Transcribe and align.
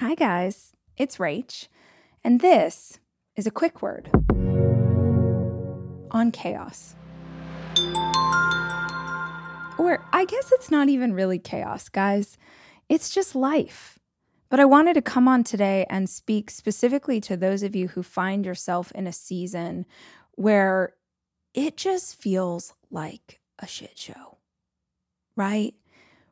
Hi, 0.00 0.14
guys. 0.14 0.72
It's 0.96 1.18
Rach, 1.18 1.68
and 2.24 2.40
this 2.40 2.98
is 3.36 3.46
a 3.46 3.50
quick 3.50 3.82
word 3.82 4.08
on 6.10 6.32
chaos. 6.32 6.96
Or 9.76 10.02
I 10.10 10.24
guess 10.26 10.52
it's 10.52 10.70
not 10.70 10.88
even 10.88 11.12
really 11.12 11.38
chaos, 11.38 11.90
guys. 11.90 12.38
It's 12.88 13.14
just 13.14 13.34
life. 13.34 13.98
But 14.48 14.58
I 14.58 14.64
wanted 14.64 14.94
to 14.94 15.02
come 15.02 15.28
on 15.28 15.44
today 15.44 15.84
and 15.90 16.08
speak 16.08 16.50
specifically 16.50 17.20
to 17.20 17.36
those 17.36 17.62
of 17.62 17.76
you 17.76 17.88
who 17.88 18.02
find 18.02 18.46
yourself 18.46 18.90
in 18.92 19.06
a 19.06 19.12
season 19.12 19.84
where 20.32 20.94
it 21.52 21.76
just 21.76 22.16
feels 22.16 22.72
like 22.90 23.40
a 23.58 23.66
shit 23.66 23.98
show, 23.98 24.38
right? 25.36 25.74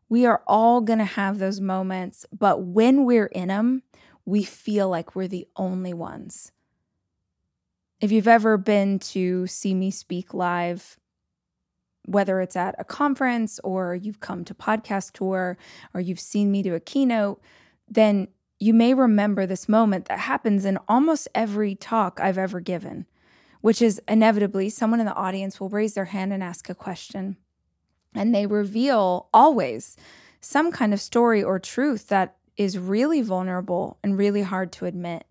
We 0.09 0.25
are 0.25 0.43
all 0.46 0.80
going 0.80 1.00
to 1.00 1.04
have 1.04 1.38
those 1.38 1.61
moments, 1.61 2.24
but 2.36 2.62
when 2.62 3.04
we're 3.04 3.27
in 3.27 3.48
them, 3.48 3.82
we 4.24 4.42
feel 4.42 4.88
like 4.88 5.14
we're 5.14 5.28
the 5.28 5.46
only 5.56 5.92
ones. 5.92 6.52
If 8.00 8.12
you've 8.12 8.28
ever 8.28 8.56
been 8.56 8.98
to 9.00 9.47
see 9.47 9.74
me 9.74 9.91
speak 9.91 10.33
live, 10.33 10.98
whether 12.06 12.41
it's 12.41 12.56
at 12.56 12.74
a 12.78 12.84
conference 12.84 13.60
or 13.62 13.95
you've 13.95 14.20
come 14.20 14.45
to 14.45 14.55
podcast 14.55 15.12
tour 15.12 15.59
or 15.92 16.00
you've 16.00 16.20
seen 16.20 16.50
me 16.50 16.62
do 16.62 16.75
a 16.75 16.80
keynote, 16.80 17.42
then 17.88 18.28
you 18.59 18.72
may 18.72 18.95
remember 18.95 19.47
this 19.47 19.69
moment 19.69 20.06
that 20.06 20.20
happens 20.20 20.64
in 20.64 20.78
almost 20.88 21.28
every 21.34 21.75
talk 21.75 22.19
I've 22.20 22.38
ever 22.38 22.61
given, 22.61 23.06
which 23.61 23.83
is 23.83 24.00
inevitably 24.09 24.70
someone 24.70 25.00
in 25.00 25.06
the 25.06 25.14
audience 25.14 25.61
will 25.61 25.69
raise 25.69 25.95
their 25.95 26.06
hand 26.06 26.33
and 26.33 26.42
ask 26.42 26.69
a 26.69 26.75
question 26.75 27.36
and 28.15 28.35
they 28.35 28.47
reveal 28.47 29.29
always 29.33 29.97
some 30.41 30.73
kind 30.73 30.93
of 30.93 31.01
story 31.01 31.43
or 31.43 31.59
truth 31.59 32.09
that 32.09 32.37
is 32.57 32.79
really 32.79 33.23
vulnerable 33.23 33.98
and 34.03 34.19
really 34.19 34.43
hard 34.43 34.73
to 34.73 34.87
admit. 34.87 35.25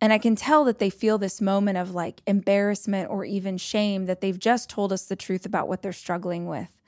And 0.00 0.12
I 0.12 0.18
can 0.18 0.34
tell 0.34 0.64
that 0.64 0.80
they 0.80 0.90
feel 0.90 1.16
this 1.16 1.40
moment 1.40 1.78
of 1.78 1.94
like 1.94 2.22
embarrassment 2.26 3.08
or 3.08 3.24
even 3.24 3.56
shame 3.56 4.06
that 4.06 4.20
they've 4.20 4.38
just 4.38 4.68
told 4.68 4.92
us 4.92 5.04
the 5.04 5.14
truth 5.14 5.46
about 5.46 5.68
what 5.68 5.82
they're 5.82 5.92
struggling 5.92 6.46
with. 6.46 6.80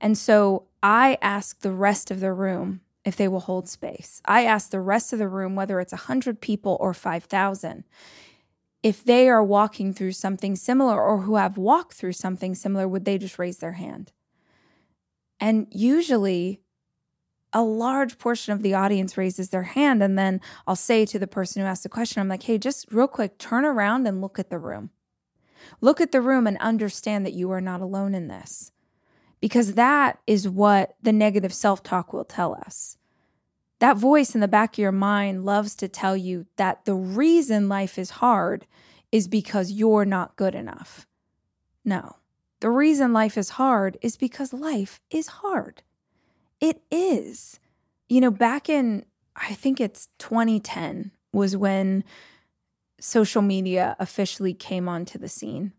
And 0.00 0.16
so 0.16 0.66
I 0.82 1.18
ask 1.20 1.60
the 1.60 1.72
rest 1.72 2.10
of 2.10 2.20
the 2.20 2.32
room 2.32 2.80
if 3.04 3.16
they 3.16 3.26
will 3.26 3.40
hold 3.40 3.68
space. 3.68 4.22
I 4.24 4.44
ask 4.44 4.70
the 4.70 4.80
rest 4.80 5.12
of 5.12 5.18
the 5.18 5.28
room, 5.28 5.56
whether 5.56 5.80
it's 5.80 5.92
100 5.92 6.40
people 6.40 6.76
or 6.80 6.94
5,000, 6.94 7.84
if 8.82 9.02
they 9.02 9.28
are 9.28 9.42
walking 9.42 9.92
through 9.92 10.12
something 10.12 10.56
similar 10.56 11.02
or 11.02 11.22
who 11.22 11.36
have 11.36 11.56
walked 11.58 11.94
through 11.94 12.12
something 12.12 12.54
similar, 12.54 12.86
would 12.86 13.04
they 13.04 13.18
just 13.18 13.38
raise 13.38 13.58
their 13.58 13.72
hand? 13.72 14.12
And 15.44 15.66
usually, 15.70 16.62
a 17.52 17.62
large 17.62 18.16
portion 18.16 18.54
of 18.54 18.62
the 18.62 18.72
audience 18.72 19.18
raises 19.18 19.50
their 19.50 19.64
hand. 19.64 20.02
And 20.02 20.18
then 20.18 20.40
I'll 20.66 20.74
say 20.74 21.04
to 21.04 21.18
the 21.18 21.26
person 21.26 21.60
who 21.60 21.68
asked 21.68 21.82
the 21.82 21.90
question, 21.90 22.22
I'm 22.22 22.28
like, 22.28 22.44
hey, 22.44 22.56
just 22.56 22.90
real 22.90 23.06
quick, 23.06 23.36
turn 23.36 23.66
around 23.66 24.06
and 24.06 24.22
look 24.22 24.38
at 24.38 24.48
the 24.48 24.58
room. 24.58 24.88
Look 25.82 26.00
at 26.00 26.12
the 26.12 26.22
room 26.22 26.46
and 26.46 26.56
understand 26.60 27.26
that 27.26 27.34
you 27.34 27.50
are 27.50 27.60
not 27.60 27.82
alone 27.82 28.14
in 28.14 28.28
this. 28.28 28.72
Because 29.38 29.74
that 29.74 30.18
is 30.26 30.48
what 30.48 30.96
the 31.02 31.12
negative 31.12 31.52
self 31.52 31.82
talk 31.82 32.14
will 32.14 32.24
tell 32.24 32.54
us. 32.54 32.96
That 33.80 33.98
voice 33.98 34.34
in 34.34 34.40
the 34.40 34.48
back 34.48 34.76
of 34.76 34.78
your 34.78 34.92
mind 34.92 35.44
loves 35.44 35.74
to 35.74 35.88
tell 35.88 36.16
you 36.16 36.46
that 36.56 36.86
the 36.86 36.94
reason 36.94 37.68
life 37.68 37.98
is 37.98 38.08
hard 38.12 38.66
is 39.12 39.28
because 39.28 39.72
you're 39.72 40.06
not 40.06 40.36
good 40.36 40.54
enough. 40.54 41.06
No. 41.84 42.16
The 42.64 42.70
reason 42.70 43.12
life 43.12 43.36
is 43.36 43.50
hard 43.50 43.98
is 44.00 44.16
because 44.16 44.54
life 44.54 44.98
is 45.10 45.26
hard. 45.26 45.82
It 46.62 46.80
is. 46.90 47.60
You 48.08 48.22
know, 48.22 48.30
back 48.30 48.70
in, 48.70 49.04
I 49.36 49.52
think 49.52 49.82
it's 49.82 50.08
2010 50.18 51.10
was 51.30 51.58
when 51.58 52.04
social 52.98 53.42
media 53.42 53.96
officially 53.98 54.54
came 54.54 54.88
onto 54.88 55.18
the 55.18 55.28
scene. 55.28 55.74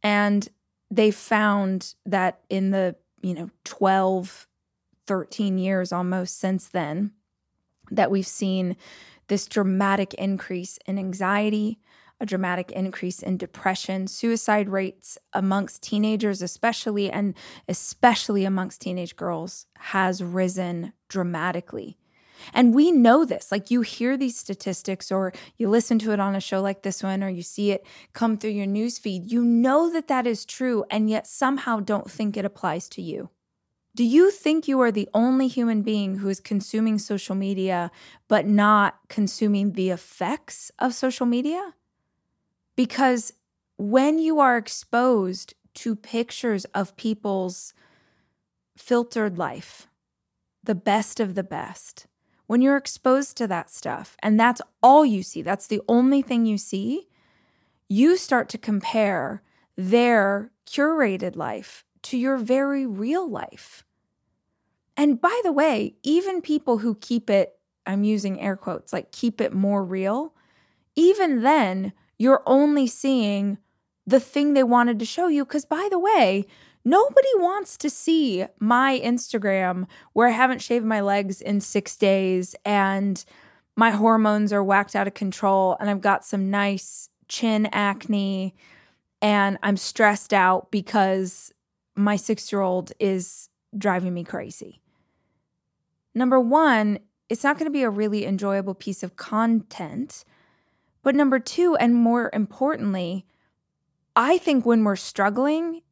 And 0.00 0.48
they 0.92 1.10
found 1.10 1.96
that 2.04 2.38
in 2.48 2.70
the, 2.70 2.94
you 3.20 3.34
know, 3.34 3.50
12, 3.64 4.46
13 5.08 5.58
years 5.58 5.90
almost 5.90 6.38
since 6.38 6.68
then, 6.68 7.10
that 7.90 8.12
we've 8.12 8.28
seen 8.28 8.76
this 9.26 9.48
dramatic 9.48 10.14
increase 10.14 10.78
in 10.86 11.00
anxiety, 11.00 11.80
a 12.20 12.26
dramatic 12.26 12.70
increase 12.70 13.22
in 13.22 13.36
depression, 13.36 14.06
suicide 14.06 14.68
rates 14.68 15.18
amongst 15.32 15.82
teenagers, 15.82 16.42
especially, 16.42 17.10
and 17.10 17.34
especially 17.68 18.44
amongst 18.44 18.80
teenage 18.80 19.16
girls, 19.16 19.66
has 19.78 20.22
risen 20.22 20.92
dramatically. 21.08 21.98
And 22.52 22.74
we 22.74 22.92
know 22.92 23.24
this. 23.24 23.50
Like 23.50 23.70
you 23.70 23.80
hear 23.80 24.16
these 24.16 24.36
statistics, 24.36 25.10
or 25.10 25.32
you 25.56 25.68
listen 25.68 25.98
to 26.00 26.12
it 26.12 26.20
on 26.20 26.34
a 26.34 26.40
show 26.40 26.60
like 26.60 26.82
this 26.82 27.02
one, 27.02 27.22
or 27.22 27.28
you 27.28 27.42
see 27.42 27.70
it 27.70 27.86
come 28.12 28.36
through 28.36 28.50
your 28.50 28.66
newsfeed. 28.66 29.30
You 29.30 29.44
know 29.44 29.90
that 29.92 30.08
that 30.08 30.26
is 30.26 30.44
true, 30.44 30.84
and 30.90 31.10
yet 31.10 31.26
somehow 31.26 31.80
don't 31.80 32.10
think 32.10 32.36
it 32.36 32.44
applies 32.44 32.88
to 32.90 33.02
you. 33.02 33.30
Do 33.94 34.04
you 34.04 34.30
think 34.30 34.68
you 34.68 34.78
are 34.80 34.92
the 34.92 35.08
only 35.14 35.48
human 35.48 35.80
being 35.80 36.16
who 36.16 36.28
is 36.28 36.38
consuming 36.38 36.98
social 36.98 37.34
media, 37.34 37.90
but 38.28 38.46
not 38.46 38.98
consuming 39.08 39.72
the 39.72 39.88
effects 39.88 40.70
of 40.78 40.94
social 40.94 41.24
media? 41.24 41.74
Because 42.76 43.32
when 43.78 44.18
you 44.18 44.38
are 44.38 44.56
exposed 44.56 45.54
to 45.74 45.96
pictures 45.96 46.64
of 46.66 46.96
people's 46.96 47.74
filtered 48.76 49.38
life, 49.38 49.88
the 50.62 50.74
best 50.74 51.18
of 51.20 51.34
the 51.34 51.42
best, 51.42 52.06
when 52.46 52.60
you're 52.60 52.76
exposed 52.76 53.36
to 53.38 53.46
that 53.46 53.70
stuff 53.70 54.16
and 54.22 54.38
that's 54.38 54.60
all 54.82 55.04
you 55.04 55.22
see, 55.22 55.42
that's 55.42 55.66
the 55.66 55.80
only 55.88 56.22
thing 56.22 56.46
you 56.46 56.58
see, 56.58 57.08
you 57.88 58.16
start 58.16 58.48
to 58.50 58.58
compare 58.58 59.42
their 59.76 60.50
curated 60.66 61.36
life 61.36 61.84
to 62.02 62.16
your 62.16 62.36
very 62.36 62.86
real 62.86 63.28
life. 63.28 63.84
And 64.96 65.20
by 65.20 65.40
the 65.44 65.52
way, 65.52 65.96
even 66.02 66.40
people 66.40 66.78
who 66.78 66.94
keep 66.94 67.28
it, 67.28 67.58
I'm 67.84 68.04
using 68.04 68.40
air 68.40 68.56
quotes, 68.56 68.92
like 68.92 69.12
keep 69.12 69.40
it 69.40 69.52
more 69.52 69.84
real, 69.84 70.34
even 70.94 71.42
then, 71.42 71.92
you're 72.18 72.42
only 72.46 72.86
seeing 72.86 73.58
the 74.06 74.20
thing 74.20 74.54
they 74.54 74.62
wanted 74.62 74.98
to 74.98 75.04
show 75.04 75.28
you. 75.28 75.44
Because, 75.44 75.64
by 75.64 75.88
the 75.90 75.98
way, 75.98 76.46
nobody 76.84 77.28
wants 77.36 77.76
to 77.78 77.90
see 77.90 78.46
my 78.58 79.00
Instagram 79.02 79.86
where 80.12 80.28
I 80.28 80.32
haven't 80.32 80.62
shaved 80.62 80.84
my 80.84 81.00
legs 81.00 81.40
in 81.40 81.60
six 81.60 81.96
days 81.96 82.54
and 82.64 83.24
my 83.76 83.90
hormones 83.90 84.52
are 84.52 84.64
whacked 84.64 84.96
out 84.96 85.06
of 85.06 85.14
control 85.14 85.76
and 85.78 85.90
I've 85.90 86.00
got 86.00 86.24
some 86.24 86.50
nice 86.50 87.10
chin 87.28 87.66
acne 87.72 88.54
and 89.20 89.58
I'm 89.62 89.76
stressed 89.76 90.32
out 90.32 90.70
because 90.70 91.52
my 91.96 92.16
six 92.16 92.52
year 92.52 92.60
old 92.60 92.92
is 93.00 93.48
driving 93.76 94.14
me 94.14 94.24
crazy. 94.24 94.80
Number 96.14 96.40
one, 96.40 97.00
it's 97.28 97.42
not 97.44 97.58
going 97.58 97.66
to 97.66 97.72
be 97.72 97.82
a 97.82 97.90
really 97.90 98.24
enjoyable 98.24 98.74
piece 98.74 99.02
of 99.02 99.16
content 99.16 100.24
but 101.06 101.14
number 101.14 101.38
two, 101.38 101.76
and 101.76 101.94
more 101.94 102.30
importantly, 102.32 103.24
I 104.16 104.38
think 104.38 104.66
when 104.66 104.82
we're 104.82 104.96
struggling, 104.96 105.82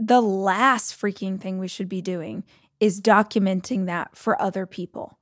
the 0.00 0.20
last 0.20 1.00
freaking 1.00 1.40
thing 1.40 1.60
we 1.60 1.68
should 1.68 1.88
be 1.88 2.02
doing 2.02 2.42
is 2.80 3.00
documenting 3.00 3.86
that 3.86 4.16
for 4.16 4.42
other 4.42 4.66
people. 4.66 5.20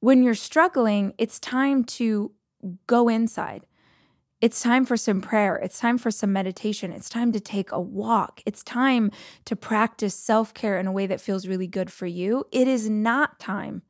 When 0.00 0.22
you're 0.22 0.34
struggling, 0.34 1.12
it's 1.18 1.38
time 1.38 1.84
to 1.84 2.32
go 2.86 3.10
inside. 3.10 3.66
It's 4.40 4.62
time 4.62 4.86
for 4.86 4.96
some 4.96 5.20
prayer. 5.20 5.56
It's 5.56 5.78
time 5.78 5.98
for 5.98 6.10
some 6.10 6.32
meditation. 6.32 6.92
It's 6.92 7.10
time 7.10 7.30
to 7.32 7.40
take 7.40 7.72
a 7.72 7.80
walk. 7.80 8.40
It's 8.46 8.64
time 8.64 9.10
to 9.44 9.54
practice 9.54 10.14
self 10.14 10.54
care 10.54 10.78
in 10.78 10.86
a 10.86 10.92
way 10.92 11.06
that 11.06 11.20
feels 11.20 11.46
really 11.46 11.66
good 11.66 11.92
for 11.92 12.06
you. 12.06 12.46
It 12.50 12.68
is 12.68 12.88
not 12.88 13.38
time 13.38 13.82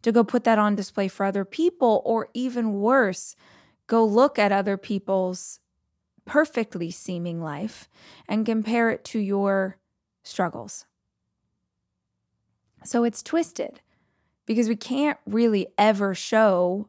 to 0.00 0.12
go 0.12 0.24
put 0.24 0.44
that 0.44 0.58
on 0.58 0.76
display 0.76 1.08
for 1.08 1.26
other 1.26 1.44
people, 1.44 2.00
or 2.06 2.30
even 2.32 2.72
worse, 2.80 3.36
Go 3.92 4.06
look 4.06 4.38
at 4.38 4.52
other 4.52 4.78
people's 4.78 5.60
perfectly 6.24 6.90
seeming 6.90 7.42
life 7.42 7.90
and 8.26 8.46
compare 8.46 8.88
it 8.88 9.04
to 9.04 9.18
your 9.18 9.76
struggles. 10.22 10.86
So 12.84 13.04
it's 13.04 13.22
twisted 13.22 13.82
because 14.46 14.66
we 14.66 14.76
can't 14.76 15.18
really 15.26 15.66
ever 15.76 16.14
show 16.14 16.88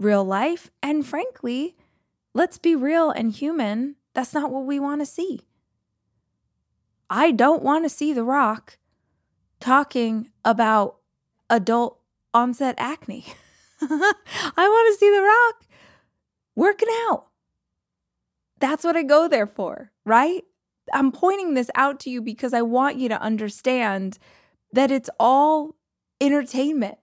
real 0.00 0.24
life. 0.24 0.72
And 0.82 1.06
frankly, 1.06 1.76
let's 2.34 2.58
be 2.58 2.74
real 2.74 3.12
and 3.12 3.30
human. 3.30 3.94
That's 4.14 4.34
not 4.34 4.50
what 4.50 4.66
we 4.66 4.80
want 4.80 5.00
to 5.00 5.06
see. 5.06 5.42
I 7.08 7.30
don't 7.30 7.62
want 7.62 7.84
to 7.84 7.88
see 7.88 8.12
The 8.12 8.24
Rock 8.24 8.78
talking 9.60 10.32
about 10.44 10.96
adult 11.48 12.00
onset 12.34 12.74
acne. 12.78 13.26
I 13.82 14.68
want 14.68 14.94
to 14.94 14.98
see 14.98 15.10
The 15.10 15.22
Rock 15.22 15.66
working 16.54 16.88
out. 17.08 17.26
That's 18.58 18.84
what 18.84 18.96
I 18.96 19.02
go 19.02 19.26
there 19.26 19.46
for, 19.46 19.90
right? 20.04 20.44
I'm 20.92 21.12
pointing 21.12 21.54
this 21.54 21.70
out 21.74 22.00
to 22.00 22.10
you 22.10 22.20
because 22.20 22.52
I 22.52 22.62
want 22.62 22.96
you 22.96 23.08
to 23.08 23.20
understand 23.20 24.18
that 24.72 24.90
it's 24.90 25.10
all 25.18 25.76
entertainment. 26.20 26.98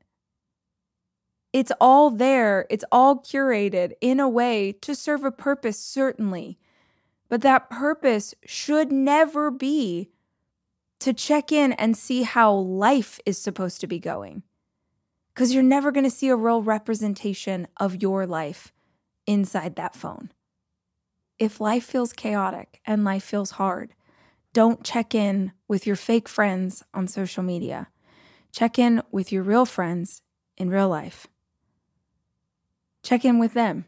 It's 1.53 1.71
all 1.81 2.11
there, 2.11 2.67
it's 2.69 2.85
all 2.91 3.17
curated 3.17 3.93
in 4.01 4.19
a 4.19 4.29
way 4.29 4.73
to 4.81 4.93
serve 4.93 5.23
a 5.23 5.31
purpose, 5.31 5.79
certainly. 5.79 6.59
But 7.29 7.41
that 7.41 7.69
purpose 7.69 8.35
should 8.45 8.91
never 8.91 9.49
be 9.49 10.09
to 10.99 11.13
check 11.13 11.51
in 11.51 11.73
and 11.73 11.97
see 11.97 12.23
how 12.23 12.53
life 12.53 13.19
is 13.25 13.37
supposed 13.37 13.81
to 13.81 13.87
be 13.87 13.99
going. 13.99 14.43
Because 15.37 15.53
you're 15.53 15.61
never 15.61 15.91
going 15.91 16.03
to 16.03 16.09
see 16.09 16.29
a 16.29 16.35
real 16.35 16.63
representation 16.63 17.67
of 17.77 18.01
your 18.01 18.25
life 18.25 18.73
inside 19.27 19.75
that 19.75 19.95
phone. 19.95 20.31
If 21.37 21.61
life 21.61 21.83
feels 21.83 22.11
chaotic 22.11 22.81
and 22.87 23.03
life 23.03 23.23
feels 23.23 23.51
hard, 23.51 23.93
don't 24.51 24.83
check 24.83 25.13
in 25.13 25.51
with 25.67 25.85
your 25.85 25.95
fake 25.95 26.27
friends 26.27 26.83
on 26.91 27.07
social 27.07 27.43
media. 27.43 27.89
Check 28.51 28.79
in 28.79 29.03
with 29.11 29.31
your 29.31 29.43
real 29.43 29.67
friends 29.67 30.23
in 30.57 30.71
real 30.71 30.89
life. 30.89 31.27
Check 33.03 33.23
in 33.23 33.37
with 33.37 33.53
them. 33.53 33.85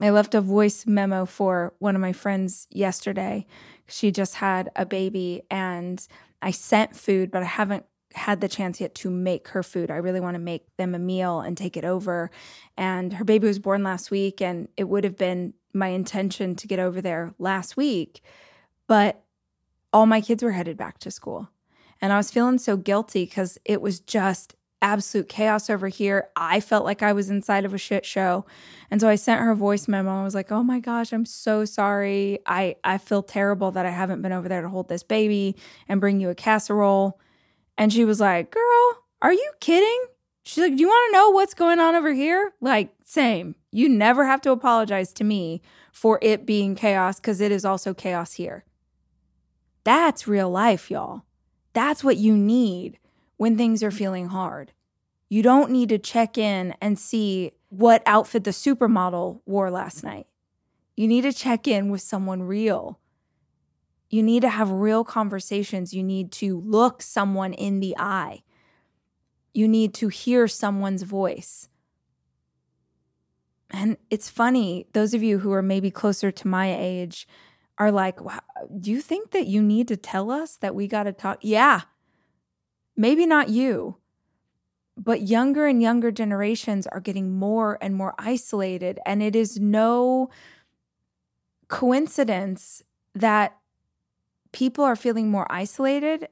I 0.00 0.10
left 0.10 0.36
a 0.36 0.40
voice 0.40 0.86
memo 0.86 1.24
for 1.24 1.74
one 1.80 1.96
of 1.96 2.00
my 2.00 2.12
friends 2.12 2.68
yesterday. 2.70 3.46
She 3.88 4.12
just 4.12 4.36
had 4.36 4.70
a 4.76 4.86
baby 4.86 5.42
and 5.50 6.06
I 6.40 6.52
sent 6.52 6.94
food, 6.94 7.32
but 7.32 7.42
I 7.42 7.46
haven't 7.46 7.86
had 8.14 8.40
the 8.40 8.48
chance 8.48 8.80
yet 8.80 8.94
to 8.94 9.10
make 9.10 9.48
her 9.48 9.62
food. 9.62 9.90
I 9.90 9.96
really 9.96 10.20
want 10.20 10.36
to 10.36 10.40
make 10.40 10.64
them 10.76 10.94
a 10.94 10.98
meal 10.98 11.40
and 11.40 11.56
take 11.56 11.76
it 11.76 11.84
over. 11.84 12.30
And 12.76 13.14
her 13.14 13.24
baby 13.24 13.46
was 13.46 13.58
born 13.58 13.82
last 13.82 14.10
week, 14.10 14.40
and 14.40 14.68
it 14.76 14.84
would 14.84 15.04
have 15.04 15.16
been 15.16 15.54
my 15.72 15.88
intention 15.88 16.54
to 16.56 16.66
get 16.66 16.78
over 16.78 17.00
there 17.00 17.34
last 17.38 17.76
week. 17.76 18.22
But 18.86 19.22
all 19.92 20.06
my 20.06 20.20
kids 20.20 20.42
were 20.42 20.52
headed 20.52 20.76
back 20.76 20.98
to 21.00 21.10
school. 21.10 21.48
And 22.00 22.12
I 22.12 22.16
was 22.16 22.30
feeling 22.30 22.58
so 22.58 22.76
guilty 22.76 23.24
because 23.24 23.58
it 23.64 23.80
was 23.80 24.00
just 24.00 24.54
absolute 24.82 25.28
chaos 25.28 25.70
over 25.70 25.88
here. 25.88 26.28
I 26.36 26.60
felt 26.60 26.84
like 26.84 27.02
I 27.02 27.14
was 27.14 27.30
inside 27.30 27.64
of 27.64 27.72
a 27.72 27.78
shit 27.78 28.04
show. 28.04 28.44
And 28.90 29.00
so 29.00 29.08
I 29.08 29.14
sent 29.14 29.40
her 29.40 29.50
a 29.50 29.56
voice 29.56 29.88
memo. 29.88 30.20
I 30.20 30.24
was 30.24 30.34
like, 30.34 30.52
"Oh 30.52 30.62
my 30.62 30.78
gosh, 30.78 31.12
I'm 31.12 31.24
so 31.24 31.64
sorry. 31.64 32.38
I 32.46 32.76
I 32.84 32.98
feel 32.98 33.22
terrible 33.22 33.70
that 33.72 33.86
I 33.86 33.90
haven't 33.90 34.20
been 34.22 34.32
over 34.32 34.48
there 34.48 34.62
to 34.62 34.68
hold 34.68 34.88
this 34.88 35.02
baby 35.02 35.56
and 35.88 36.00
bring 36.00 36.20
you 36.20 36.28
a 36.28 36.34
casserole." 36.34 37.18
And 37.76 37.92
she 37.92 38.04
was 38.04 38.20
like, 38.20 38.50
"Girl, 38.50 39.04
are 39.22 39.32
you 39.32 39.52
kidding?" 39.60 40.04
She's 40.44 40.62
like, 40.62 40.76
"Do 40.76 40.80
you 40.82 40.88
want 40.88 41.08
to 41.10 41.18
know 41.18 41.30
what's 41.30 41.54
going 41.54 41.80
on 41.80 41.94
over 41.94 42.12
here?" 42.12 42.52
Like, 42.60 42.94
same. 43.04 43.54
You 43.70 43.88
never 43.88 44.24
have 44.24 44.40
to 44.42 44.52
apologize 44.52 45.12
to 45.14 45.24
me 45.24 45.62
for 45.92 46.18
it 46.22 46.46
being 46.46 46.74
chaos 46.74 47.18
cuz 47.20 47.40
it 47.40 47.50
is 47.50 47.64
also 47.64 47.94
chaos 47.94 48.34
here. 48.34 48.64
That's 49.84 50.28
real 50.28 50.50
life, 50.50 50.90
y'all. 50.90 51.22
That's 51.72 52.04
what 52.04 52.16
you 52.16 52.36
need 52.36 52.98
when 53.36 53.56
things 53.56 53.82
are 53.82 53.90
feeling 53.90 54.28
hard. 54.28 54.72
You 55.28 55.42
don't 55.42 55.70
need 55.70 55.88
to 55.88 55.98
check 55.98 56.38
in 56.38 56.74
and 56.80 56.98
see 56.98 57.52
what 57.68 58.02
outfit 58.06 58.44
the 58.44 58.50
supermodel 58.52 59.40
wore 59.46 59.70
last 59.70 60.04
night. 60.04 60.26
You 60.96 61.08
need 61.08 61.22
to 61.22 61.32
check 61.32 61.66
in 61.66 61.90
with 61.90 62.00
someone 62.00 62.42
real. 62.42 63.00
You 64.10 64.22
need 64.22 64.42
to 64.42 64.48
have 64.48 64.70
real 64.70 65.04
conversations. 65.04 65.92
You 65.92 66.02
need 66.02 66.30
to 66.32 66.60
look 66.60 67.02
someone 67.02 67.52
in 67.52 67.80
the 67.80 67.96
eye. 67.98 68.42
You 69.52 69.68
need 69.68 69.94
to 69.94 70.08
hear 70.08 70.46
someone's 70.48 71.02
voice. 71.02 71.68
And 73.70 73.96
it's 74.10 74.28
funny, 74.28 74.86
those 74.92 75.14
of 75.14 75.22
you 75.22 75.40
who 75.40 75.52
are 75.52 75.62
maybe 75.62 75.90
closer 75.90 76.30
to 76.30 76.48
my 76.48 76.76
age 76.76 77.26
are 77.76 77.90
like, 77.90 78.20
wow, 78.20 78.40
do 78.78 78.90
you 78.90 79.00
think 79.00 79.32
that 79.32 79.46
you 79.46 79.60
need 79.60 79.88
to 79.88 79.96
tell 79.96 80.30
us 80.30 80.56
that 80.58 80.76
we 80.76 80.86
got 80.86 81.04
to 81.04 81.12
talk? 81.12 81.38
Yeah, 81.42 81.80
maybe 82.96 83.26
not 83.26 83.48
you, 83.48 83.96
but 84.96 85.22
younger 85.22 85.66
and 85.66 85.82
younger 85.82 86.12
generations 86.12 86.86
are 86.86 87.00
getting 87.00 87.32
more 87.32 87.78
and 87.80 87.96
more 87.96 88.14
isolated. 88.16 89.00
And 89.04 89.22
it 89.22 89.34
is 89.34 89.58
no 89.58 90.30
coincidence 91.66 92.82
that 93.14 93.56
people 94.54 94.84
are 94.84 94.96
feeling 94.96 95.28
more 95.28 95.50
isolated 95.50 96.28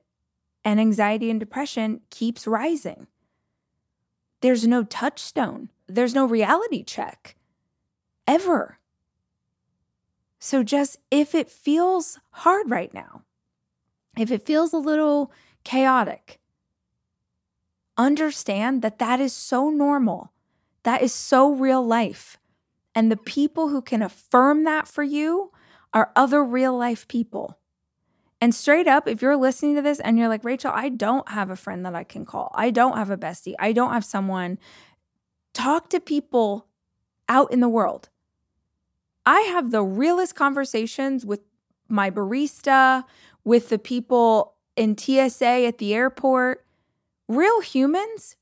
and 0.64 0.78
anxiety 0.78 1.28
and 1.28 1.40
depression 1.40 2.00
keeps 2.08 2.46
rising. 2.46 3.08
There's 4.40 4.64
no 4.66 4.84
touchstone, 4.84 5.70
there's 5.88 6.14
no 6.14 6.24
reality 6.24 6.84
check 6.84 7.36
ever. 8.26 8.78
So, 10.38 10.62
just 10.62 10.98
if 11.10 11.34
it 11.34 11.50
feels 11.50 12.18
hard 12.30 12.70
right 12.70 12.94
now, 12.94 13.22
if 14.16 14.30
it 14.30 14.46
feels 14.46 14.72
a 14.72 14.78
little 14.78 15.32
chaotic, 15.64 16.38
understand 17.96 18.82
that 18.82 19.00
that 19.00 19.20
is 19.20 19.32
so 19.32 19.68
normal. 19.68 20.32
That 20.84 21.02
is 21.02 21.12
so 21.12 21.52
real 21.52 21.84
life. 21.84 22.38
And 22.94 23.10
the 23.10 23.16
people 23.16 23.68
who 23.68 23.82
can 23.82 24.02
affirm 24.02 24.64
that 24.64 24.86
for 24.86 25.02
you 25.02 25.50
are 25.92 26.12
other 26.14 26.44
real 26.44 26.76
life 26.76 27.06
people. 27.08 27.58
And 28.42 28.52
straight 28.52 28.88
up, 28.88 29.06
if 29.06 29.22
you're 29.22 29.36
listening 29.36 29.76
to 29.76 29.82
this 29.82 30.00
and 30.00 30.18
you're 30.18 30.26
like, 30.26 30.42
Rachel, 30.42 30.72
I 30.74 30.88
don't 30.88 31.28
have 31.28 31.48
a 31.48 31.54
friend 31.54 31.86
that 31.86 31.94
I 31.94 32.02
can 32.02 32.24
call, 32.26 32.50
I 32.56 32.70
don't 32.70 32.96
have 32.96 33.08
a 33.08 33.16
bestie, 33.16 33.54
I 33.60 33.72
don't 33.72 33.92
have 33.92 34.04
someone, 34.04 34.58
talk 35.54 35.88
to 35.90 36.00
people 36.00 36.66
out 37.28 37.52
in 37.52 37.60
the 37.60 37.68
world. 37.68 38.08
I 39.24 39.42
have 39.42 39.70
the 39.70 39.84
realest 39.84 40.34
conversations 40.34 41.24
with 41.24 41.38
my 41.88 42.10
barista, 42.10 43.04
with 43.44 43.68
the 43.68 43.78
people 43.78 44.54
in 44.74 44.98
TSA 44.98 45.64
at 45.66 45.78
the 45.78 45.94
airport, 45.94 46.66
real 47.28 47.60
humans 47.60 48.34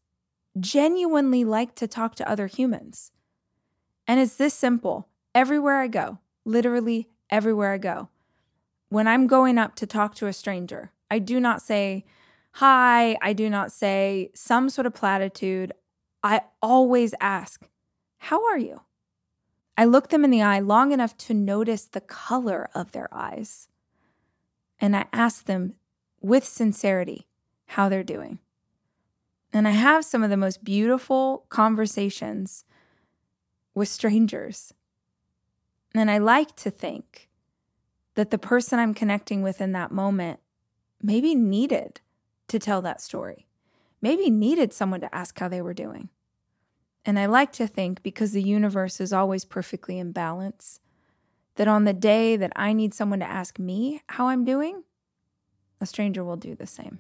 genuinely 0.58 1.44
like 1.44 1.75
to 1.75 1.87
talk 1.87 2.14
to 2.14 2.26
other 2.26 2.47
humans. 2.47 3.12
And 4.06 4.19
it's 4.19 4.37
this 4.37 4.55
simple 4.55 5.08
everywhere 5.35 5.76
I 5.76 5.88
go, 5.88 6.20
literally 6.47 7.11
everywhere 7.29 7.75
I 7.75 7.79
go. 7.79 8.08
When 8.90 9.06
I'm 9.06 9.28
going 9.28 9.56
up 9.56 9.76
to 9.76 9.87
talk 9.87 10.16
to 10.16 10.26
a 10.26 10.32
stranger, 10.32 10.90
I 11.10 11.20
do 11.20 11.38
not 11.38 11.62
say 11.62 12.04
hi, 12.54 13.16
I 13.22 13.32
do 13.32 13.48
not 13.48 13.70
say 13.70 14.31
some 14.34 14.69
sort 14.69 14.87
of 14.87 14.94
platitude. 14.94 15.72
I 16.25 16.42
always 16.60 17.14
ask, 17.20 17.66
How 18.19 18.44
are 18.46 18.58
you? 18.58 18.82
I 19.78 19.84
look 19.84 20.08
them 20.08 20.25
in 20.25 20.31
the 20.31 20.42
eye 20.42 20.58
long 20.58 20.90
enough 20.90 21.16
to 21.19 21.34
notice 21.34 21.87
the 21.87 22.00
color 22.00 22.69
of 22.75 22.90
their 22.90 23.08
eyes. 23.12 23.69
And 24.81 24.96
I 24.96 25.06
ask 25.12 25.44
them 25.44 25.75
with 26.20 26.44
sincerity 26.44 27.28
how 27.66 27.88
they're 27.88 28.02
doing. 28.02 28.40
And 29.52 29.69
I 29.69 29.72
have 29.72 30.04
some 30.04 30.25
of 30.25 30.31
the 30.31 30.37
most 30.37 30.64
beautiful 30.64 31.47
conversations 31.49 32.64
with 33.73 33.88
strangers. 33.88 34.75
And 35.94 36.11
I 36.11 36.18
like 36.18 36.56
to 36.56 36.70
think 36.70 37.29
that 38.20 38.28
the 38.28 38.36
person 38.36 38.78
I'm 38.78 38.92
connecting 38.92 39.40
with 39.40 39.62
in 39.62 39.72
that 39.72 39.90
moment 39.90 40.40
maybe 41.02 41.34
needed 41.34 42.02
to 42.48 42.58
tell 42.58 42.82
that 42.82 43.00
story, 43.00 43.46
maybe 44.02 44.28
needed 44.28 44.74
someone 44.74 45.00
to 45.00 45.14
ask 45.14 45.38
how 45.38 45.48
they 45.48 45.62
were 45.62 45.72
doing. 45.72 46.10
And 47.06 47.18
I 47.18 47.24
like 47.24 47.50
to 47.52 47.66
think 47.66 48.02
because 48.02 48.32
the 48.32 48.42
universe 48.42 49.00
is 49.00 49.10
always 49.10 49.46
perfectly 49.46 49.98
in 49.98 50.12
balance, 50.12 50.80
that 51.54 51.66
on 51.66 51.86
the 51.86 51.94
day 51.94 52.36
that 52.36 52.52
I 52.54 52.74
need 52.74 52.92
someone 52.92 53.20
to 53.20 53.24
ask 53.24 53.58
me 53.58 54.02
how 54.08 54.28
I'm 54.28 54.44
doing, 54.44 54.84
a 55.80 55.86
stranger 55.86 56.22
will 56.22 56.36
do 56.36 56.54
the 56.54 56.66
same. 56.66 56.98